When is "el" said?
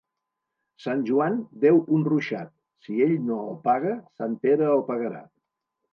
3.53-3.61, 4.79-4.87